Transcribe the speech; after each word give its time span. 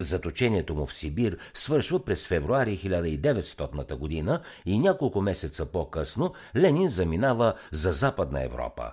Заточението 0.00 0.74
му 0.74 0.86
в 0.86 0.94
Сибир 0.94 1.38
свършва 1.54 2.04
през 2.04 2.26
февруари 2.26 2.78
1900 2.78 3.96
година 3.96 4.40
и 4.66 4.78
няколко 4.78 5.20
месеца 5.20 5.66
по-късно 5.66 6.32
Ленин 6.56 6.88
заминава 6.88 7.54
за 7.72 7.92
Западна 7.92 8.44
Европа. 8.44 8.92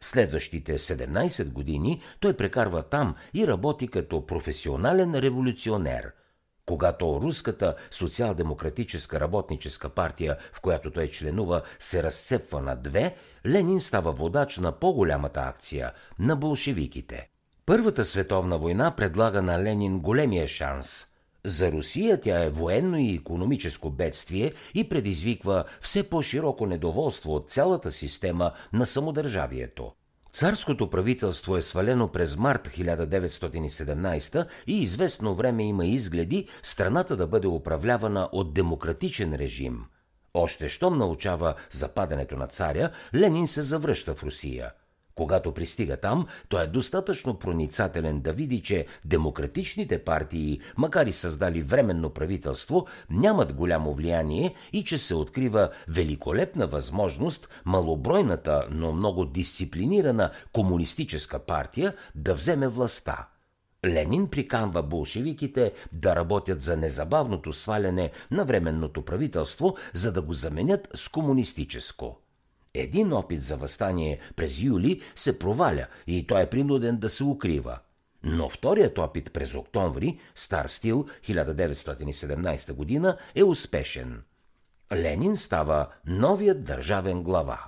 Следващите 0.00 0.78
17 0.78 1.44
години 1.44 2.02
той 2.20 2.34
прекарва 2.34 2.82
там 2.82 3.14
и 3.34 3.46
работи 3.46 3.88
като 3.88 4.26
професионален 4.26 5.14
революционер– 5.14 6.12
когато 6.66 7.20
руската 7.22 7.74
социал-демократическа 7.90 9.20
работническа 9.20 9.88
партия, 9.88 10.36
в 10.52 10.60
която 10.60 10.90
той 10.90 11.08
членува, 11.08 11.62
се 11.78 12.02
разцепва 12.02 12.60
на 12.60 12.76
две, 12.76 13.14
Ленин 13.46 13.80
става 13.80 14.12
водач 14.12 14.58
на 14.58 14.72
по-голямата 14.72 15.40
акция– 15.40 15.92
на 16.18 16.36
болшевиките. 16.36 17.28
Първата 17.66 18.04
световна 18.04 18.58
война 18.58 18.90
предлага 18.90 19.42
на 19.42 19.62
Ленин 19.62 20.00
големия 20.00 20.48
шанс. 20.48 21.06
За 21.44 21.72
Русия 21.72 22.20
тя 22.20 22.44
е 22.44 22.50
военно 22.50 22.98
и 22.98 23.14
економическо 23.14 23.90
бедствие 23.90 24.52
и 24.74 24.88
предизвиква 24.88 25.64
все 25.80 26.02
по-широко 26.02 26.66
недоволство 26.66 27.34
от 27.34 27.50
цялата 27.50 27.90
система 27.90 28.52
на 28.72 28.86
самодържавието. 28.86 29.92
Царското 30.34 30.90
правителство 30.90 31.56
е 31.56 31.60
свалено 31.60 32.08
през 32.08 32.36
март 32.36 32.68
1917 32.68 34.46
и 34.66 34.82
известно 34.82 35.34
време 35.34 35.64
има 35.64 35.86
изгледи 35.86 36.48
страната 36.62 37.16
да 37.16 37.26
бъде 37.26 37.46
управлявана 37.46 38.28
от 38.32 38.54
демократичен 38.54 39.34
режим. 39.34 39.84
Още 40.34 40.68
щом 40.68 40.98
научава 40.98 41.54
западането 41.70 42.36
на 42.36 42.46
царя, 42.46 42.90
Ленин 43.14 43.46
се 43.46 43.62
завръща 43.62 44.14
в 44.14 44.22
Русия– 44.22 44.72
когато 45.14 45.52
пристига 45.52 45.96
там, 45.96 46.26
той 46.48 46.64
е 46.64 46.66
достатъчно 46.66 47.34
проницателен 47.34 48.20
да 48.20 48.32
види, 48.32 48.62
че 48.62 48.86
демократичните 49.04 50.04
партии, 50.04 50.60
макар 50.76 51.06
и 51.06 51.12
създали 51.12 51.62
временно 51.62 52.10
правителство, 52.10 52.86
нямат 53.10 53.52
голямо 53.52 53.94
влияние 53.94 54.54
и 54.72 54.84
че 54.84 54.98
се 54.98 55.14
открива 55.14 55.70
великолепна 55.88 56.66
възможност 56.66 57.48
малобройната, 57.64 58.66
но 58.70 58.92
много 58.92 59.24
дисциплинирана 59.24 60.30
комунистическа 60.52 61.38
партия 61.38 61.94
да 62.14 62.34
вземе 62.34 62.68
властта. 62.68 63.28
Ленин 63.86 64.28
приканва 64.28 64.82
болшевиките 64.82 65.72
да 65.92 66.16
работят 66.16 66.62
за 66.62 66.76
незабавното 66.76 67.52
сваляне 67.52 68.10
на 68.30 68.44
временното 68.44 69.02
правителство, 69.02 69.76
за 69.92 70.12
да 70.12 70.22
го 70.22 70.32
заменят 70.32 70.88
с 70.94 71.08
комунистическо. 71.08 72.23
Един 72.74 73.12
опит 73.12 73.42
за 73.42 73.56
възстание 73.56 74.18
през 74.36 74.62
юли 74.62 75.00
се 75.14 75.38
проваля 75.38 75.86
и 76.06 76.26
той 76.26 76.42
е 76.42 76.46
принуден 76.50 76.96
да 76.96 77.08
се 77.08 77.24
укрива. 77.24 77.78
Но 78.22 78.48
вторият 78.48 78.98
опит 78.98 79.32
през 79.32 79.54
октомври, 79.54 80.18
стар 80.34 80.66
стил 80.66 81.06
1917 81.22 82.72
година, 82.72 83.16
е 83.34 83.42
успешен. 83.42 84.22
Ленин 84.92 85.36
става 85.36 85.88
новият 86.06 86.64
държавен 86.64 87.22
глава. 87.22 87.60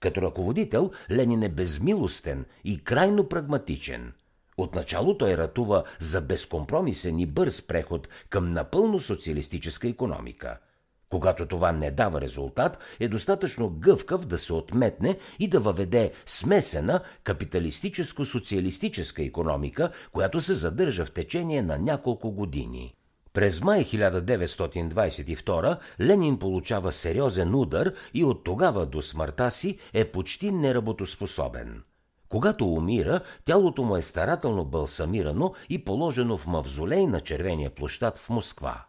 Като 0.00 0.22
ръководител 0.22 0.90
Ленин 1.10 1.42
е 1.42 1.48
безмилостен 1.48 2.44
и 2.64 2.84
крайно 2.84 3.28
прагматичен. 3.28 4.12
Отначало 4.56 5.18
той 5.18 5.36
ратува 5.36 5.84
за 5.98 6.20
безкомпромисен 6.20 7.18
и 7.18 7.26
бърз 7.26 7.62
преход 7.62 8.08
към 8.30 8.50
напълно 8.50 9.00
социалистическа 9.00 9.88
економика– 9.88 10.58
когато 11.10 11.46
това 11.46 11.72
не 11.72 11.90
дава 11.90 12.20
резултат, 12.20 12.78
е 13.00 13.08
достатъчно 13.08 13.70
гъвкав 13.70 14.26
да 14.26 14.38
се 14.38 14.52
отметне 14.52 15.18
и 15.38 15.48
да 15.48 15.60
въведе 15.60 16.12
смесена 16.26 17.00
капиталистическо-социалистическа 17.24 19.26
економика, 19.26 19.90
която 20.12 20.40
се 20.40 20.54
задържа 20.54 21.04
в 21.04 21.10
течение 21.10 21.62
на 21.62 21.78
няколко 21.78 22.30
години. 22.30 22.94
През 23.32 23.62
май 23.62 23.84
1922 23.84 25.78
Ленин 26.00 26.38
получава 26.38 26.92
сериозен 26.92 27.54
удар 27.54 27.92
и 28.14 28.24
от 28.24 28.44
тогава 28.44 28.86
до 28.86 29.02
смъртта 29.02 29.50
си 29.50 29.78
е 29.92 30.04
почти 30.04 30.50
неработоспособен. 30.50 31.82
Когато 32.28 32.72
умира, 32.72 33.20
тялото 33.44 33.82
му 33.82 33.96
е 33.96 34.02
старателно 34.02 34.64
балсамирано 34.64 35.54
и 35.68 35.84
положено 35.84 36.36
в 36.36 36.46
мавзолей 36.46 37.06
на 37.06 37.20
Червения 37.20 37.70
площад 37.70 38.18
в 38.18 38.30
Москва. 38.30 38.87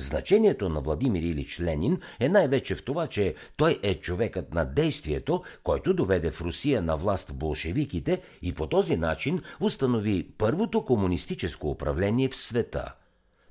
Значението 0.00 0.68
на 0.68 0.80
Владимир 0.80 1.22
Илич 1.22 1.60
Ленин 1.60 2.00
е 2.20 2.28
най-вече 2.28 2.74
в 2.74 2.84
това, 2.84 3.06
че 3.06 3.34
той 3.56 3.78
е 3.82 3.94
човекът 3.94 4.54
на 4.54 4.64
действието, 4.64 5.42
който 5.62 5.94
доведе 5.94 6.30
в 6.30 6.40
Русия 6.40 6.82
на 6.82 6.96
власт 6.96 7.34
болшевиките 7.34 8.22
и 8.42 8.52
по 8.52 8.66
този 8.66 8.96
начин 8.96 9.42
установи 9.60 10.28
първото 10.38 10.84
комунистическо 10.84 11.70
управление 11.70 12.28
в 12.28 12.36
света. 12.36 12.94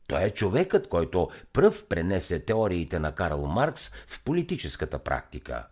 Той 0.08 0.24
е 0.24 0.30
човекът, 0.30 0.88
който 0.88 1.30
пръв 1.54 1.86
пренесе 1.86 2.40
теориите 2.40 3.00
на 3.00 3.12
Карл 3.12 3.46
Маркс 3.46 3.90
в 4.08 4.24
политическата 4.24 5.00
практика. 5.00 5.68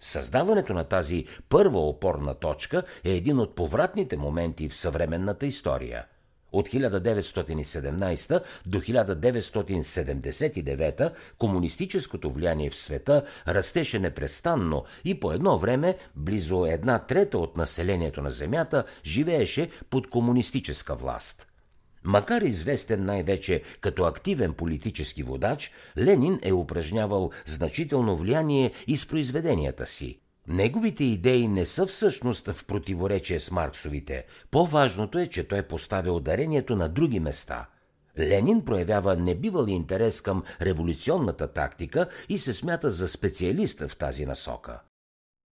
Създаването 0.00 0.74
на 0.74 0.84
тази 0.84 1.26
първа 1.48 1.88
опорна 1.88 2.34
точка 2.34 2.82
е 3.04 3.10
един 3.10 3.38
от 3.38 3.54
повратните 3.54 4.16
моменти 4.16 4.68
в 4.68 4.76
съвременната 4.76 5.46
история– 5.46 6.04
от 6.56 6.68
1917 6.68 8.42
до 8.66 8.80
1979 8.80 11.12
комунистическото 11.38 12.30
влияние 12.30 12.70
в 12.70 12.76
света 12.76 13.22
растеше 13.48 13.98
непрестанно 13.98 14.84
и 15.04 15.20
по 15.20 15.32
едно 15.32 15.58
време 15.58 15.96
близо 16.16 16.66
една 16.66 16.98
трета 16.98 17.38
от 17.38 17.56
населението 17.56 18.22
на 18.22 18.30
Земята 18.30 18.84
живееше 19.04 19.70
под 19.90 20.10
комунистическа 20.10 20.94
власт. 20.94 21.46
Макар 22.04 22.42
известен 22.42 23.04
най-вече 23.04 23.62
като 23.80 24.04
активен 24.04 24.52
политически 24.52 25.22
водач, 25.22 25.70
Ленин 25.98 26.38
е 26.42 26.52
упражнявал 26.52 27.30
значително 27.46 28.16
влияние 28.16 28.72
и 28.86 28.96
с 28.96 29.08
произведенията 29.08 29.86
си– 29.86 30.20
Неговите 30.48 31.04
идеи 31.04 31.48
не 31.48 31.64
са 31.64 31.86
всъщност 31.86 32.52
в 32.52 32.64
противоречие 32.64 33.40
с 33.40 33.50
Марксовите. 33.50 34.24
По-важното 34.50 35.18
е, 35.18 35.26
че 35.26 35.48
той 35.48 35.62
поставя 35.62 36.12
ударението 36.12 36.76
на 36.76 36.88
други 36.88 37.20
места. 37.20 37.68
Ленин 38.18 38.64
проявява 38.64 39.16
небивал 39.16 39.66
интерес 39.68 40.20
към 40.20 40.42
революционната 40.62 41.52
тактика 41.52 42.08
и 42.28 42.38
се 42.38 42.52
смята 42.52 42.90
за 42.90 43.08
специалист 43.08 43.80
в 43.80 43.96
тази 43.96 44.26
насока. 44.26 44.80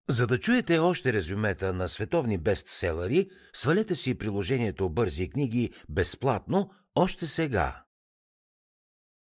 За 0.08 0.26
да 0.26 0.38
чуете 0.38 0.78
още 0.78 1.12
резюмета 1.12 1.72
на 1.72 1.88
световни 1.88 2.38
бестселери, 2.38 3.30
свалете 3.52 3.94
си 3.94 4.18
приложението 4.18 4.90
Бързи 4.90 5.30
книги 5.30 5.70
безплатно 5.88 6.70
още 6.94 7.26
сега. 7.26 7.85